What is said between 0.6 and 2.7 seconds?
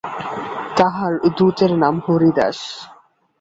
তাঁহার দূতের নাম হরিদাস।